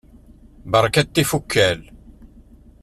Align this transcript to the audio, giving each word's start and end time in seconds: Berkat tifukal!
Berkat 0.71 1.07
tifukal! 1.15 1.79